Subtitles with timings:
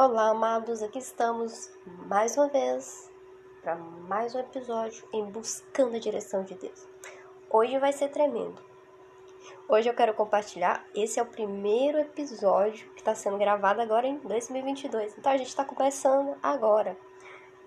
[0.00, 1.72] Olá, amados, aqui estamos
[2.06, 3.10] mais uma vez
[3.60, 6.86] para mais um episódio em Buscando a Direção de Deus.
[7.50, 8.62] Hoje vai ser tremendo.
[9.68, 10.86] Hoje eu quero compartilhar.
[10.94, 15.18] Esse é o primeiro episódio que está sendo gravado agora em 2022.
[15.18, 16.96] Então a gente está começando agora.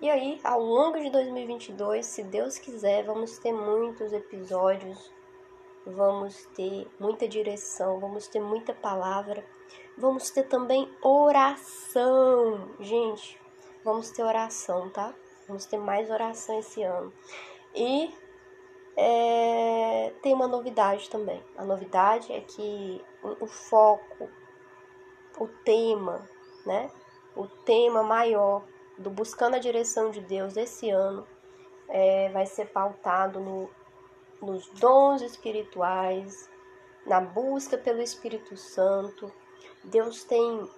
[0.00, 5.12] E aí, ao longo de 2022, se Deus quiser, vamos ter muitos episódios,
[5.84, 9.44] vamos ter muita direção, vamos ter muita palavra
[9.96, 12.70] Vamos ter também oração.
[12.80, 13.40] Gente,
[13.84, 15.14] vamos ter oração, tá?
[15.46, 17.12] Vamos ter mais oração esse ano.
[17.74, 18.12] E
[18.96, 21.42] é, tem uma novidade também.
[21.56, 24.28] A novidade é que o, foco,
[25.38, 26.28] o tema,
[26.64, 26.90] né?
[27.34, 28.64] O tema maior
[28.98, 31.26] do Buscando a Direção de Deus esse ano
[31.88, 33.70] é, vai ser pautado no,
[34.40, 36.50] nos dons espirituais,
[37.06, 39.32] na busca pelo Espírito Santo,
[39.84, 40.68] Deus tem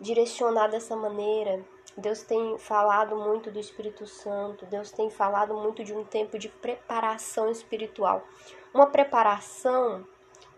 [0.00, 1.64] direcionado dessa maneira.
[1.96, 4.66] Deus tem falado muito do Espírito Santo.
[4.66, 8.22] Deus tem falado muito de um tempo de preparação espiritual.
[8.72, 10.06] Uma preparação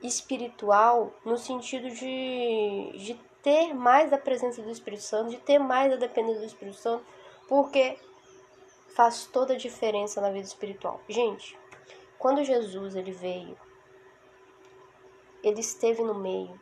[0.03, 5.91] espiritual no sentido de, de ter mais da presença do Espírito Santo, de ter mais
[5.91, 7.05] da dependência do Espírito Santo,
[7.49, 7.99] porque
[8.95, 11.01] faz toda a diferença na vida espiritual.
[11.09, 11.59] Gente,
[12.19, 13.57] quando Jesus ele veio,
[15.43, 16.61] ele esteve no meio,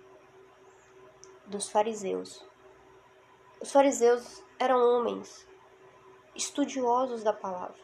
[1.50, 2.46] dos fariseus.
[3.60, 5.46] Os fariseus eram homens
[6.34, 7.80] estudiosos da palavra,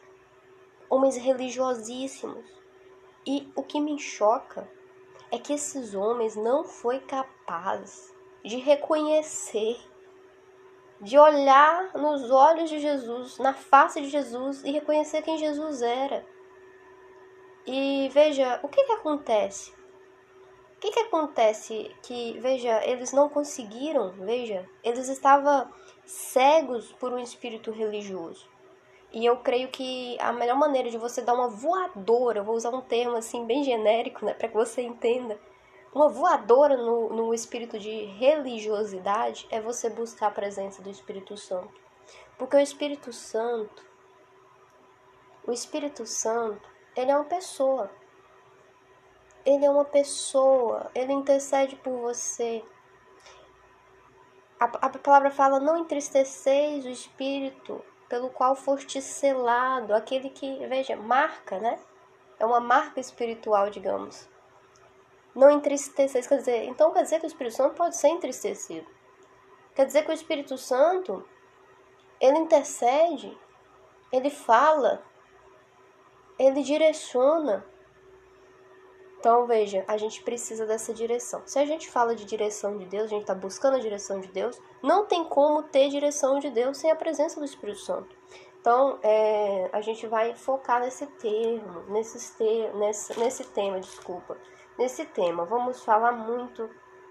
[0.89, 2.45] homens religiosíssimos.
[3.25, 4.67] E o que me choca
[5.29, 9.77] é que esses homens não foi capaz de reconhecer,
[11.01, 16.25] de olhar nos olhos de Jesus, na face de Jesus e reconhecer quem Jesus era.
[17.65, 19.76] E veja, o que, que acontece?
[20.87, 21.93] Que, que acontece?
[22.01, 25.69] Que, veja, eles não conseguiram, veja, eles estavam
[26.05, 28.47] cegos por um espírito religioso.
[29.11, 32.79] E eu creio que a melhor maneira de você dar uma voadora, vou usar um
[32.79, 35.37] termo assim bem genérico, né, para que você entenda,
[35.93, 41.73] uma voadora no, no espírito de religiosidade é você buscar a presença do Espírito Santo.
[42.37, 43.85] Porque o Espírito Santo,
[45.45, 47.91] o Espírito Santo, ele é uma pessoa.
[49.47, 52.61] Ele é uma pessoa, ele intercede por você.
[54.59, 60.97] A, a palavra fala: não entristeceis o espírito pelo qual foste selado, aquele que, veja,
[60.97, 61.79] marca, né?
[62.37, 64.27] É uma marca espiritual, digamos.
[65.33, 68.85] Não entristeceis, quer dizer, então quer dizer que o Espírito Santo pode ser entristecido.
[69.73, 71.25] Quer dizer que o Espírito Santo,
[72.19, 73.37] ele intercede,
[74.11, 75.01] ele fala,
[76.37, 77.65] ele direciona,
[79.27, 81.41] então, veja, a gente precisa dessa direção.
[81.45, 84.29] Se a gente fala de direção de Deus, a gente está buscando a direção de
[84.29, 88.15] Deus, não tem como ter direção de Deus sem a presença do Espírito Santo.
[88.61, 94.37] Então, é, a gente vai focar nesse termo, nesse, ter, nesse, nesse tema, desculpa.
[94.79, 96.69] Nesse tema, vamos falar muito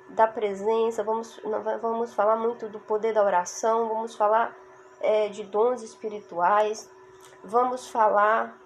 [0.08, 1.38] da presença, vamos,
[1.82, 4.56] vamos falar muito do poder da oração, vamos falar
[5.02, 6.90] é, de dons espirituais,
[7.44, 8.58] vamos falar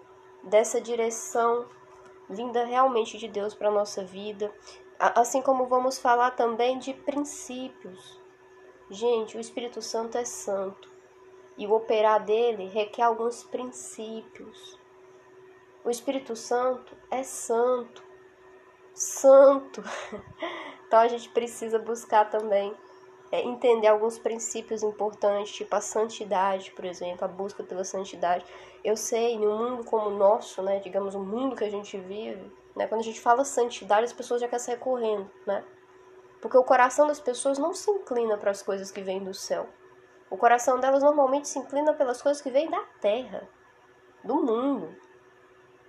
[0.44, 1.66] dessa direção
[2.30, 4.52] vinda realmente de Deus para a nossa vida,
[4.98, 8.20] assim como vamos falar também de princípios.
[8.88, 10.90] Gente, o Espírito Santo é santo
[11.58, 14.78] e o operar dele requer alguns princípios.
[15.84, 18.02] O Espírito Santo é santo,
[18.94, 19.82] santo.
[20.86, 22.76] Então a gente precisa buscar também
[23.32, 28.44] é, entender alguns princípios importantes, tipo a santidade, por exemplo, a busca pela santidade.
[28.82, 31.96] Eu sei, em um mundo como o nosso, né, digamos, o mundo que a gente
[31.96, 35.64] vive, né, quando a gente fala santidade, as pessoas já querem sair correndo, né?
[36.40, 39.68] Porque o coração das pessoas não se inclina para as coisas que vêm do céu.
[40.30, 43.46] O coração delas normalmente se inclina pelas coisas que vêm da terra,
[44.24, 44.96] do mundo.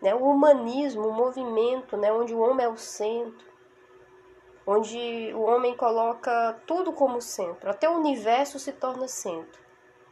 [0.01, 0.13] Né?
[0.13, 2.11] O humanismo, o movimento, né?
[2.11, 3.50] onde o homem é o centro
[4.65, 9.61] onde o homem coloca tudo como centro, até o universo se torna centro.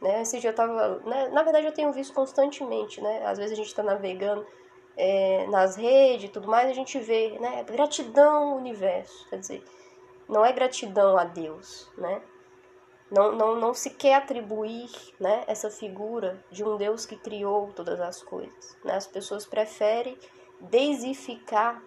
[0.00, 0.22] Né?
[0.22, 1.28] Esse dia eu tava, né?
[1.28, 3.24] Na verdade, eu tenho visto constantemente, né?
[3.26, 4.46] Às vezes a gente está navegando
[4.96, 7.62] é, nas redes e tudo mais, a gente vê, né?
[7.64, 9.62] Gratidão ao universo, quer dizer,
[10.28, 12.22] não é gratidão a Deus, né?
[13.10, 14.88] Não, não, não se quer atribuir
[15.18, 18.76] né, essa figura de um Deus que criou todas as coisas.
[18.84, 18.94] Né?
[18.94, 20.16] As pessoas preferem
[20.60, 21.82] deisificar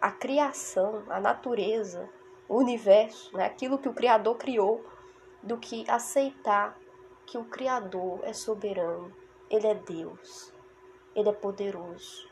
[0.00, 2.08] a criação, a natureza,
[2.48, 4.84] o universo, né, aquilo que o Criador criou,
[5.42, 6.78] do que aceitar
[7.24, 9.14] que o Criador é soberano,
[9.50, 10.52] ele é Deus,
[11.14, 12.28] ele é poderoso,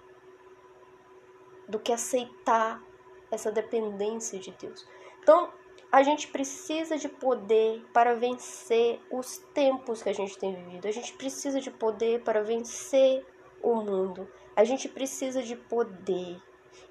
[1.68, 2.82] do que aceitar
[3.30, 4.86] essa dependência de Deus.
[5.20, 5.52] Então,
[5.90, 10.88] a gente precisa de poder para vencer os tempos que a gente tem vivido.
[10.88, 13.24] A gente precisa de poder para vencer
[13.62, 14.28] o mundo.
[14.56, 16.42] A gente precisa de poder.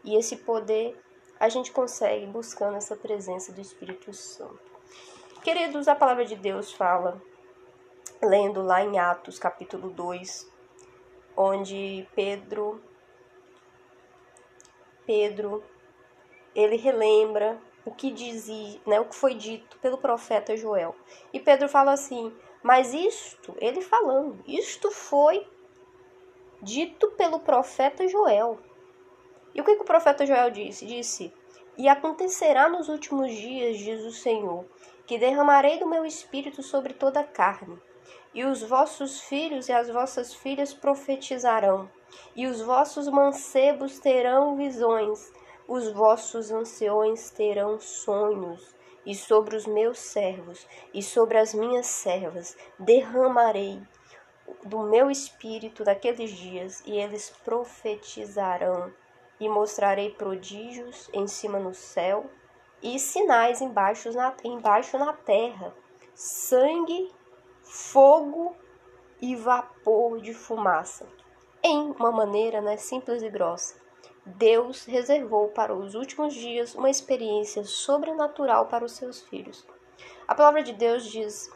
[0.03, 0.99] E esse poder
[1.39, 4.71] a gente consegue buscando essa presença do Espírito Santo.
[5.43, 7.21] Queridos, a palavra de Deus fala,
[8.21, 10.49] lendo lá em Atos capítulo 2,
[11.35, 12.81] onde Pedro
[15.05, 15.61] Pedro
[16.55, 20.95] ele relembra o que dizia, né, o que foi dito pelo profeta Joel.
[21.33, 25.45] E Pedro fala assim: "Mas isto, ele falando, isto foi
[26.61, 28.57] dito pelo profeta Joel.
[29.53, 30.85] E o que, que o profeta Joel disse?
[30.85, 31.33] Disse:
[31.77, 34.65] E acontecerá nos últimos dias, diz o Senhor,
[35.05, 37.79] que derramarei do meu espírito sobre toda a carne.
[38.33, 41.89] E os vossos filhos e as vossas filhas profetizarão,
[42.35, 45.31] e os vossos mancebos terão visões,
[45.67, 52.55] os vossos anciões terão sonhos, e sobre os meus servos e sobre as minhas servas
[52.79, 53.81] derramarei
[54.65, 58.91] do meu espírito naqueles dias, e eles profetizarão,
[59.39, 62.29] e mostrarei prodígios em cima no céu
[62.81, 65.73] e sinais embaixo na, embaixo na terra:
[66.13, 67.11] sangue,
[67.61, 68.55] fogo
[69.21, 71.07] e vapor de fumaça.
[71.63, 73.81] Em uma maneira né, simples e grossa,
[74.25, 79.65] Deus reservou para os últimos dias uma experiência sobrenatural para os seus filhos.
[80.27, 81.49] A palavra de Deus diz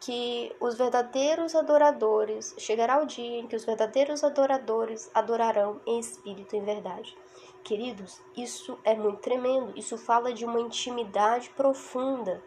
[0.00, 6.54] que os verdadeiros adoradores, chegará o dia em que os verdadeiros adoradores adorarão em espírito
[6.54, 7.16] e em verdade.
[7.64, 12.42] Queridos, isso é muito tremendo, isso fala de uma intimidade profunda.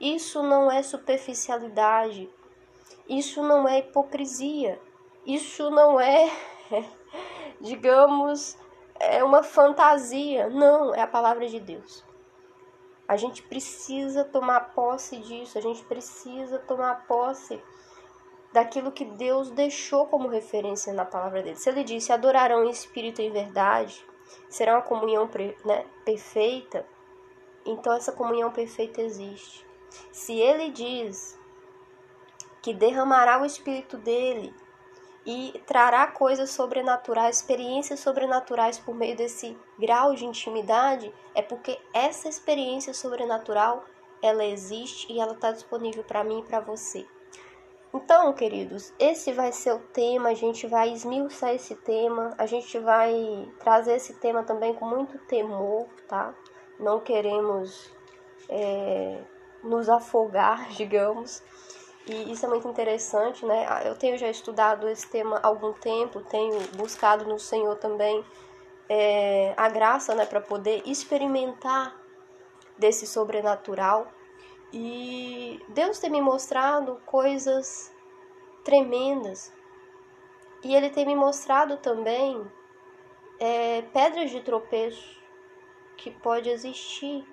[0.00, 2.28] Isso não é superficialidade,
[3.08, 4.80] isso não é hipocrisia,
[5.24, 6.30] isso não é,
[7.60, 8.56] digamos,
[8.98, 10.48] é uma fantasia.
[10.48, 12.04] Não, é a palavra de Deus.
[13.10, 17.60] A gente precisa tomar posse disso, a gente precisa tomar posse
[18.52, 21.56] daquilo que Deus deixou como referência na palavra dele.
[21.56, 24.06] Se ele disse: adorarão em espírito e em verdade,
[24.48, 25.28] será uma comunhão
[25.64, 26.86] né, perfeita,
[27.66, 29.66] então essa comunhão perfeita existe.
[30.12, 31.36] Se ele diz
[32.62, 34.54] que derramará o espírito dele
[35.24, 42.28] e trará coisas sobrenaturais, experiências sobrenaturais por meio desse grau de intimidade, é porque essa
[42.28, 43.84] experiência sobrenatural
[44.22, 47.06] ela existe e ela está disponível para mim e para você.
[47.92, 52.78] Então, queridos, esse vai ser o tema, a gente vai esmiuçar esse tema, a gente
[52.78, 56.32] vai trazer esse tema também com muito temor, tá?
[56.78, 57.92] Não queremos
[58.48, 59.20] é,
[59.64, 61.42] nos afogar, digamos,
[62.06, 63.66] e isso é muito interessante, né?
[63.68, 68.24] Ah, eu tenho já estudado esse tema há algum tempo, tenho buscado no Senhor também
[68.88, 71.96] é, a graça, né, para poder experimentar
[72.78, 74.10] desse sobrenatural.
[74.72, 77.92] E Deus tem me mostrado coisas
[78.64, 79.52] tremendas.
[80.64, 82.44] E Ele tem me mostrado também
[83.38, 85.20] é, pedras de tropeço
[85.96, 87.26] que pode existir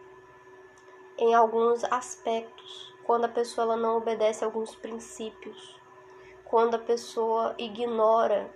[1.18, 5.80] em alguns aspectos quando a pessoa ela não obedece a alguns princípios,
[6.44, 8.52] quando a pessoa ignora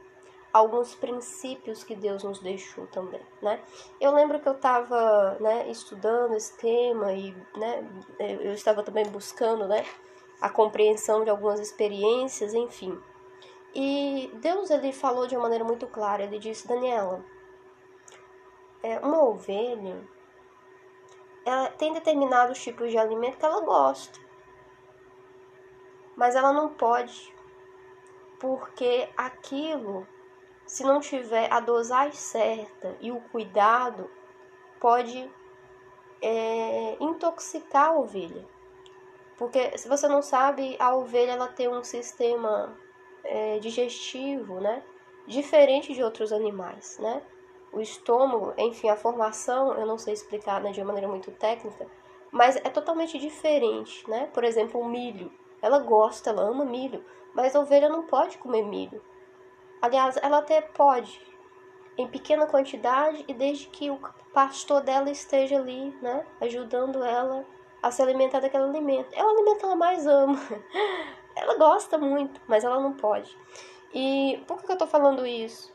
[0.51, 3.63] alguns princípios que Deus nos deixou também, né?
[3.99, 7.87] Eu lembro que eu estava, né, estudando esse tema e, né,
[8.19, 9.85] eu estava também buscando, né,
[10.41, 13.01] a compreensão de algumas experiências, enfim.
[13.73, 16.23] E Deus ele falou de uma maneira muito clara.
[16.23, 17.23] Ele disse, Daniela,
[18.83, 20.05] é, uma ovelha,
[21.45, 24.30] ela tem determinados tipos de alimento que ela gosta
[26.15, 27.33] mas ela não pode,
[28.39, 30.07] porque aquilo,
[30.65, 34.09] se não tiver a dosagem certa e o cuidado,
[34.79, 35.31] pode
[36.21, 38.45] é, intoxicar a ovelha.
[39.37, 42.77] Porque se você não sabe, a ovelha ela tem um sistema
[43.23, 44.83] é, digestivo, né?
[45.25, 47.21] Diferente de outros animais, né?
[47.71, 51.87] O estômago, enfim, a formação, eu não sei explicar né, de uma maneira muito técnica,
[52.29, 54.29] mas é totalmente diferente, né?
[54.33, 55.31] Por exemplo, o milho.
[55.61, 57.03] Ela gosta, ela ama milho,
[57.33, 59.01] mas a ovelha não pode comer milho.
[59.81, 61.21] Aliás, ela até pode,
[61.97, 63.99] em pequena quantidade e desde que o
[64.33, 67.45] pastor dela esteja ali, né, ajudando ela
[67.81, 69.09] a se alimentar daquele alimento.
[69.13, 70.39] É o alimento que ela mais ama.
[71.35, 73.35] ela gosta muito, mas ela não pode.
[73.93, 75.73] E por que eu tô falando isso?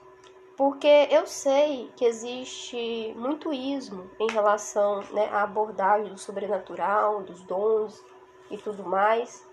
[0.56, 7.42] Porque eu sei que existe muito ismo em relação né, à abordagem do sobrenatural, dos
[7.42, 8.02] dons
[8.50, 9.46] e tudo mais.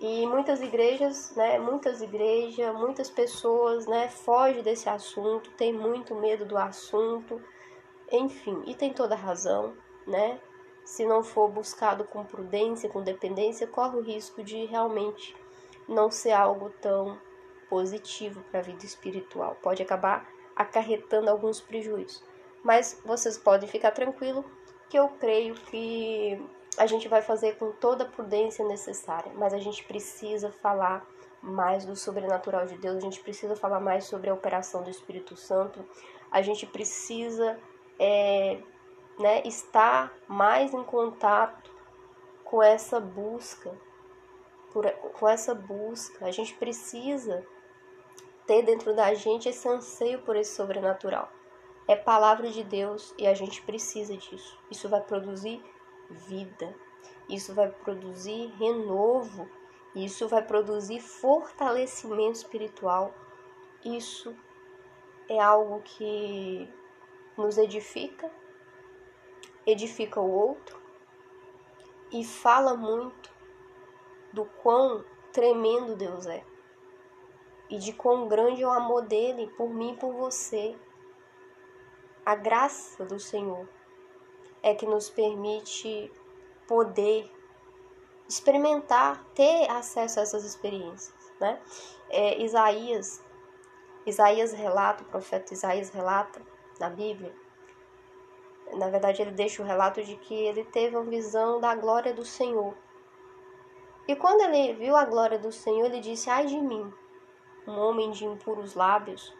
[0.00, 6.44] E muitas igrejas, né, muitas igrejas, muitas pessoas, né, fogem desse assunto, tem muito medo
[6.44, 7.40] do assunto,
[8.10, 9.74] enfim, e tem toda razão,
[10.06, 10.40] né?
[10.84, 15.34] se não for buscado com prudência, com dependência, corre o risco de realmente
[15.88, 17.18] não ser algo tão
[17.68, 19.56] positivo para a vida espiritual.
[19.62, 22.22] Pode acabar acarretando alguns prejuízos.
[22.62, 24.44] Mas vocês podem ficar tranquilo
[24.88, 26.40] que eu creio que
[26.76, 31.06] a gente vai fazer com toda a prudência necessária, mas a gente precisa falar
[31.42, 35.36] mais do sobrenatural de Deus, a gente precisa falar mais sobre a operação do Espírito
[35.36, 35.84] Santo,
[36.30, 37.58] a gente precisa
[37.98, 38.58] é,
[39.18, 41.70] né, estar mais em contato
[42.42, 43.72] com essa busca,
[44.72, 46.26] por, com essa busca.
[46.26, 47.46] A gente precisa
[48.46, 51.30] ter dentro da gente esse anseio por esse sobrenatural.
[51.86, 54.58] É palavra de Deus e a gente precisa disso.
[54.70, 55.62] Isso vai produzir
[56.10, 56.74] vida,
[57.28, 59.48] isso vai produzir renovo,
[59.94, 63.14] isso vai produzir fortalecimento espiritual.
[63.84, 64.34] Isso
[65.28, 66.68] é algo que
[67.36, 68.30] nos edifica,
[69.66, 70.78] edifica o outro
[72.12, 73.32] e fala muito
[74.32, 76.44] do quão tremendo Deus é
[77.68, 80.76] e de quão grande é o amor dele por mim e por você.
[82.24, 83.68] A graça do Senhor
[84.64, 86.10] é que nos permite
[86.66, 87.30] poder
[88.26, 91.60] experimentar, ter acesso a essas experiências, né?
[92.08, 93.22] É, Isaías,
[94.06, 96.40] Isaías relata, o profeta Isaías relata
[96.80, 97.34] na Bíblia,
[98.72, 102.24] na verdade ele deixa o relato de que ele teve uma visão da glória do
[102.24, 102.74] Senhor.
[104.08, 106.90] E quando ele viu a glória do Senhor, ele disse: Ai de mim,
[107.66, 109.36] um homem de impuros lábios.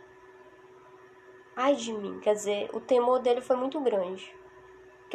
[1.57, 4.44] Ai de mim, quer dizer, o temor dele foi muito grande.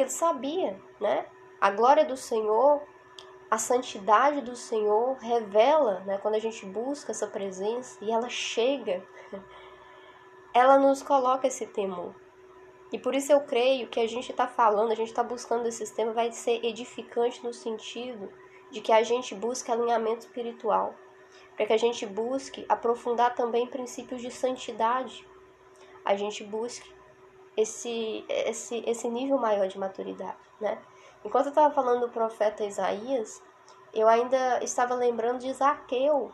[0.00, 1.26] Porque ele sabia, né?
[1.60, 2.80] A glória do Senhor,
[3.50, 6.16] a santidade do Senhor revela, né?
[6.16, 9.04] Quando a gente busca essa presença e ela chega,
[10.54, 12.14] ela nos coloca esse temor.
[12.90, 15.84] E por isso eu creio que a gente está falando, a gente está buscando esse
[15.84, 18.32] sistema, vai ser edificante no sentido
[18.70, 20.94] de que a gente busque alinhamento espiritual
[21.56, 25.28] para que a gente busque aprofundar também princípios de santidade,
[26.02, 26.90] a gente busque
[27.60, 30.78] esse, esse, esse nível maior de maturidade, né?
[31.24, 33.42] Enquanto eu estava falando do profeta Isaías,
[33.92, 36.32] eu ainda estava lembrando de Zaqueu.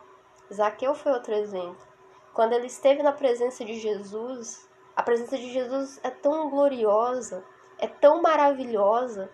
[0.52, 1.87] Zaqueu foi outro exemplo.
[2.33, 7.45] Quando ele esteve na presença de Jesus, a presença de Jesus é tão gloriosa,
[7.78, 9.30] é tão maravilhosa,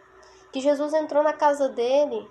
[0.53, 2.31] que Jesus entrou na casa dele,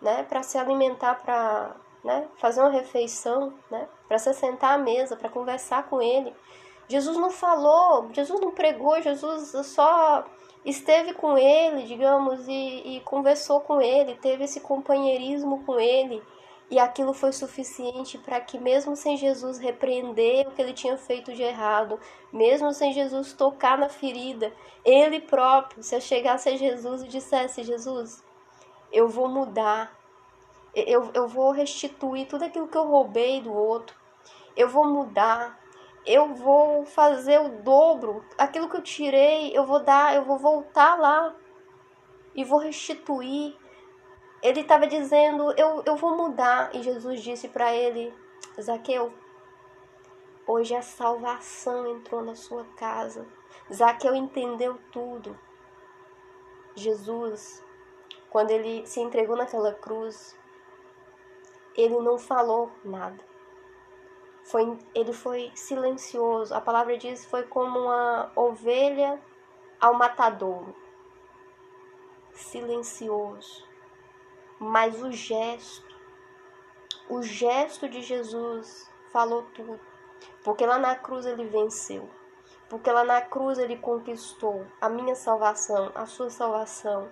[0.00, 2.28] né, para se alimentar, para né?
[2.36, 3.88] Fazer uma refeição, né?
[4.06, 6.36] Para se sentar à mesa, para conversar com ele.
[6.88, 10.24] Jesus não falou, Jesus não pregou, Jesus só
[10.64, 16.22] esteve com ele, digamos, e, e conversou com ele, teve esse companheirismo com ele.
[16.70, 21.32] E aquilo foi suficiente para que, mesmo sem Jesus repreender o que ele tinha feito
[21.34, 22.00] de errado,
[22.32, 24.52] mesmo sem Jesus tocar na ferida,
[24.84, 28.24] ele próprio, se eu chegasse a Jesus e dissesse: Jesus,
[28.90, 29.94] eu vou mudar,
[30.74, 33.94] eu, eu vou restituir tudo aquilo que eu roubei do outro,
[34.56, 35.58] eu vou mudar,
[36.06, 40.98] eu vou fazer o dobro, aquilo que eu tirei, eu vou dar, eu vou voltar
[40.98, 41.34] lá
[42.34, 43.56] e vou restituir.
[44.42, 48.12] Ele estava dizendo, eu, eu vou mudar, e Jesus disse para ele,
[48.60, 49.14] Zaqueu,
[50.46, 53.26] hoje a salvação entrou na sua casa.
[53.72, 55.38] Zaqueu entendeu tudo.
[56.74, 57.64] Jesus,
[58.28, 60.36] quando ele se entregou naquela cruz,
[61.74, 63.33] ele não falou nada.
[64.44, 66.54] Foi, ele foi silencioso.
[66.54, 69.20] A palavra diz foi como uma ovelha
[69.80, 70.74] ao matadouro.
[72.32, 73.66] Silencioso.
[74.58, 75.86] Mas o gesto,
[77.08, 79.80] o gesto de Jesus falou tudo.
[80.44, 82.08] Porque lá na cruz ele venceu.
[82.68, 87.10] Porque lá na cruz ele conquistou a minha salvação, a sua salvação.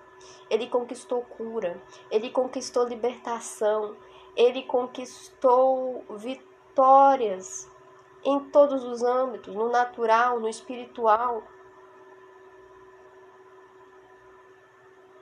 [0.51, 3.97] Ele conquistou cura, ele conquistou libertação,
[4.37, 6.05] ele conquistou
[6.73, 7.71] vitórias
[8.25, 11.43] em todos os âmbitos, no natural, no espiritual.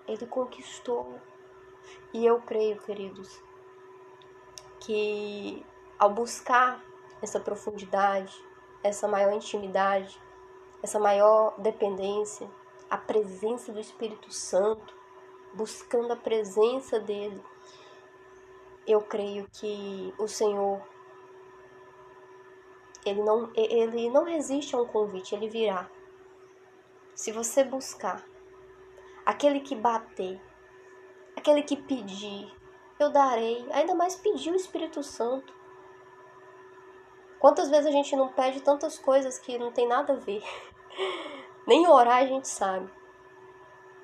[0.07, 1.19] Ele conquistou.
[2.13, 3.43] E eu creio, queridos,
[4.81, 5.65] que
[5.99, 6.81] ao buscar
[7.21, 8.35] essa profundidade,
[8.83, 10.21] essa maior intimidade,
[10.83, 12.49] essa maior dependência,
[12.89, 14.95] a presença do Espírito Santo,
[15.55, 17.43] buscando a presença dele,
[18.87, 20.81] eu creio que o Senhor
[23.05, 25.89] ele não, ele não resiste a um convite, ele virá.
[27.15, 28.25] Se você buscar,
[29.25, 30.41] aquele que bater,
[31.37, 32.53] aquele que pedir,
[32.99, 33.67] eu darei.
[33.73, 35.53] Ainda mais pedir o Espírito Santo.
[37.39, 40.43] Quantas vezes a gente não pede tantas coisas que não tem nada a ver?
[41.67, 42.91] Nem orar a gente sabe.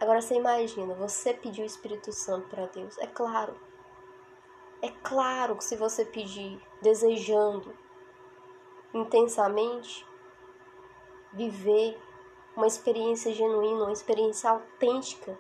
[0.00, 2.97] Agora você imagina, você pediu o Espírito Santo para Deus.
[2.99, 3.59] É claro.
[4.81, 7.76] É claro que se você pedir desejando
[8.95, 10.07] intensamente
[11.33, 11.99] viver
[12.57, 15.38] uma experiência genuína, uma experiência autêntica,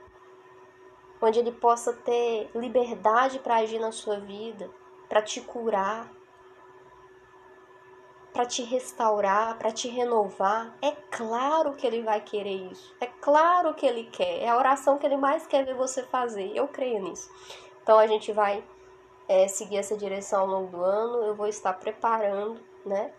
[1.20, 4.70] onde ele possa ter liberdade para agir na sua vida,
[5.08, 6.12] para te curar,
[8.36, 10.76] para te restaurar, para te renovar.
[10.82, 12.94] É claro que ele vai querer isso.
[13.00, 14.42] É claro que ele quer.
[14.42, 16.54] É a oração que ele mais quer ver você fazer.
[16.54, 17.30] Eu creio nisso.
[17.82, 18.62] Então a gente vai
[19.26, 21.24] é, seguir essa direção ao longo do ano.
[21.24, 23.10] Eu vou estar preparando, né?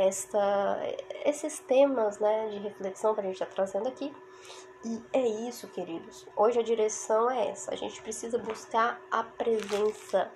[0.00, 0.78] Esta,
[1.24, 4.14] esses temas né, de reflexão que a gente está trazendo aqui.
[4.84, 6.24] E é isso, queridos.
[6.36, 7.72] Hoje a direção é essa.
[7.72, 10.30] A gente precisa buscar a presença.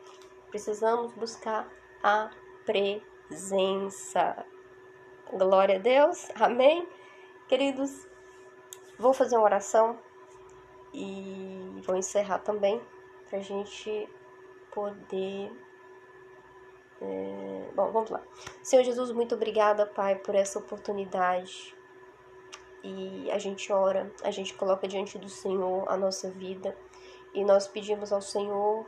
[0.50, 1.68] Precisamos buscar
[2.02, 2.28] a
[2.66, 4.44] presença presença.
[5.32, 6.86] Glória a Deus, amém?
[7.48, 8.06] Queridos,
[8.98, 9.98] vou fazer uma oração
[10.92, 12.82] e vou encerrar também
[13.28, 14.06] para a gente
[14.70, 15.50] poder.
[17.02, 17.70] É...
[17.74, 18.22] Bom, vamos lá.
[18.62, 21.74] Senhor Jesus, muito obrigada, Pai, por essa oportunidade.
[22.82, 26.76] E a gente ora, a gente coloca diante do Senhor a nossa vida
[27.34, 28.84] e nós pedimos ao Senhor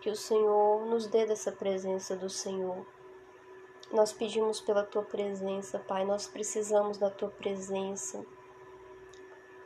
[0.00, 2.86] que o Senhor nos dê dessa presença do Senhor
[3.92, 8.24] nós pedimos pela tua presença, Pai, nós precisamos da tua presença.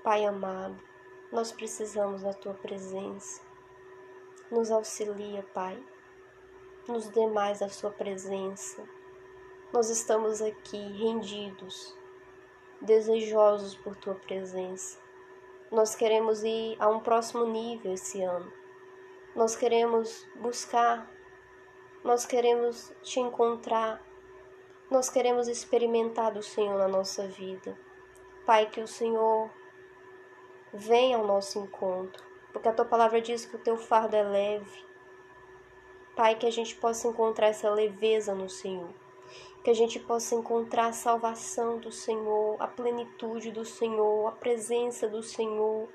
[0.02, 0.82] Pai amado,
[1.30, 3.42] nós precisamos da tua presença.
[4.50, 5.78] Nos auxilia, Pai.
[6.86, 8.82] Nos dê mais a sua presença.
[9.72, 11.96] Nós estamos aqui rendidos,
[12.80, 14.98] desejosos por tua presença.
[15.70, 18.52] Nós queremos ir a um próximo nível esse ano.
[19.34, 21.10] Nós queremos buscar,
[22.04, 24.00] nós queremos te encontrar
[24.90, 27.76] nós queremos experimentar do Senhor na nossa vida.
[28.44, 29.50] Pai, que o Senhor
[30.72, 32.22] venha ao nosso encontro,
[32.52, 34.84] porque a tua palavra diz que o teu fardo é leve.
[36.16, 38.88] Pai, que a gente possa encontrar essa leveza no Senhor,
[39.64, 45.08] que a gente possa encontrar a salvação do Senhor, a plenitude do Senhor, a presença
[45.08, 45.88] do Senhor.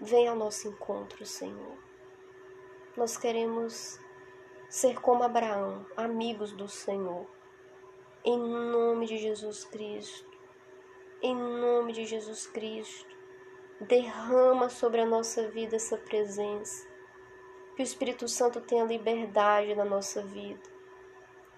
[0.00, 1.76] Venha ao nosso encontro, Senhor.
[2.96, 3.98] Nós queremos
[4.68, 7.26] ser como Abraão, amigos do Senhor.
[8.24, 10.28] Em nome de Jesus Cristo.
[11.20, 13.17] Em nome de Jesus Cristo.
[13.80, 16.86] Derrama sobre a nossa vida essa presença.
[17.76, 20.62] Que o Espírito Santo tenha liberdade na nossa vida.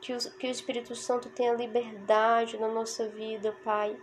[0.01, 3.97] Que o, que o Espírito Santo tenha liberdade na nossa vida, Pai.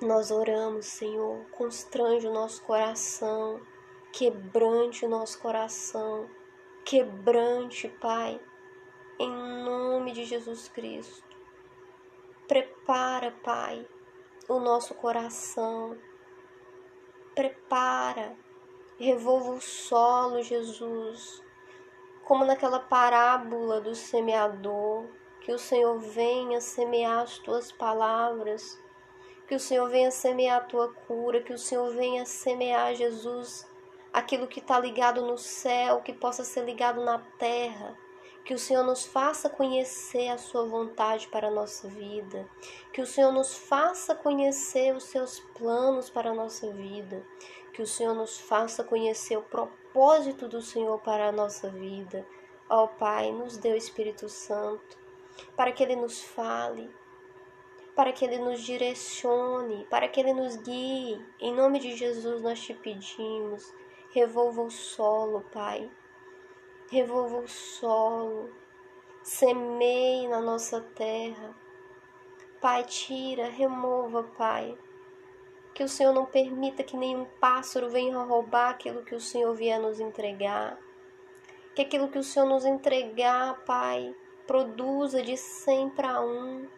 [0.00, 3.60] Nós oramos, Senhor, constrange o nosso coração
[4.16, 6.30] quebrante o nosso coração,
[6.84, 8.40] quebrante, Pai,
[9.18, 9.28] em
[9.64, 11.24] nome de Jesus Cristo.
[12.46, 13.84] Prepara, Pai,
[14.48, 15.98] o nosso coração,
[17.34, 18.36] prepara,
[18.98, 21.42] revolva o solo, Jesus,
[22.24, 25.06] como naquela parábola do semeador,
[25.40, 28.80] que o Senhor venha semear as tuas palavras,
[29.46, 33.68] que o Senhor venha semear a tua cura, que o Senhor venha semear, Jesus,
[34.12, 37.94] aquilo que está ligado no céu, que possa ser ligado na terra.
[38.44, 42.46] Que o Senhor nos faça conhecer a Sua vontade para a nossa vida.
[42.92, 47.24] Que o Senhor nos faça conhecer os Seus planos para a nossa vida.
[47.72, 52.26] Que o Senhor nos faça conhecer o propósito do Senhor para a nossa vida.
[52.68, 55.04] Ó Pai, nos dê o Espírito Santo
[55.56, 56.90] para que Ele nos fale,
[57.94, 61.24] para que Ele nos direcione, para que Ele nos guie.
[61.40, 63.72] Em nome de Jesus nós te pedimos.
[64.12, 65.90] Revolva o solo, Pai.
[66.94, 68.52] Revolva o solo.
[69.20, 71.52] Semeie na nossa terra.
[72.60, 74.78] Pai, tira, remova, Pai.
[75.74, 79.80] Que o Senhor não permita que nenhum pássaro venha roubar aquilo que o Senhor vier
[79.80, 80.78] nos entregar.
[81.74, 84.14] Que aquilo que o Senhor nos entregar, Pai,
[84.46, 86.68] produza de cem para um.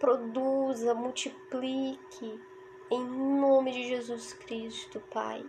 [0.00, 2.42] Produza, multiplique.
[2.90, 5.48] Em nome de Jesus Cristo, Pai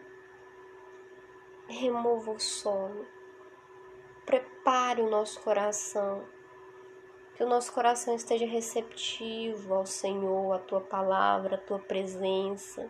[1.67, 3.05] remova o solo,
[4.63, 6.23] prepare o nosso coração,
[7.35, 12.89] que o nosso coração esteja receptivo ao Senhor, à tua palavra, à tua presença.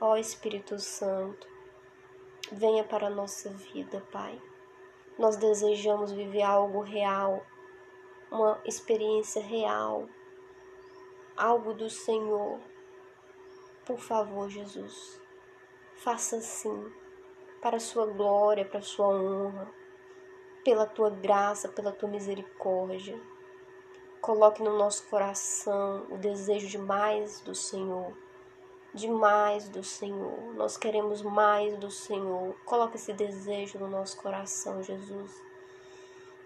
[0.00, 1.46] Ó Espírito Santo,
[2.50, 4.42] venha para a nossa vida, Pai.
[5.16, 7.46] Nós desejamos viver algo real,
[8.28, 10.08] uma experiência real,
[11.36, 12.58] algo do Senhor.
[13.86, 15.20] Por favor, Jesus,
[15.94, 16.92] faça assim
[17.62, 19.79] para a sua glória, para a sua honra,
[20.64, 23.20] pela tua graça, pela tua misericórdia.
[24.20, 28.12] Coloque no nosso coração o desejo de mais do Senhor,
[28.92, 30.54] de mais do Senhor.
[30.54, 32.54] Nós queremos mais do Senhor.
[32.64, 35.42] Coloque esse desejo no nosso coração, Jesus.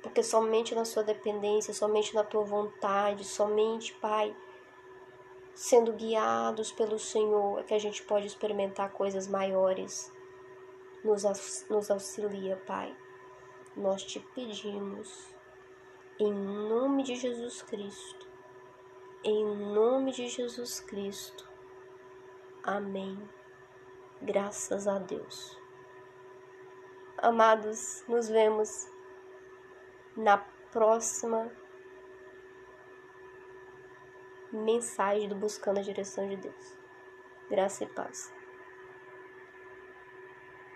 [0.03, 4.37] Porque somente na sua dependência, somente na tua vontade, somente, Pai,
[5.55, 10.13] sendo guiados pelo Senhor, é que a gente pode experimentar coisas maiores.
[11.03, 12.95] Nos, nos auxilia, Pai.
[13.77, 15.35] Nós te pedimos,
[16.19, 18.29] em nome de Jesus Cristo,
[19.25, 21.49] em nome de Jesus Cristo.
[22.63, 23.19] Amém.
[24.23, 25.59] Graças a Deus.
[27.19, 28.89] Amados, nos vemos
[30.17, 30.39] na
[30.71, 31.51] próxima
[34.53, 36.79] mensagem do Buscando a Direção de Deus.
[37.51, 38.33] Graça e paz.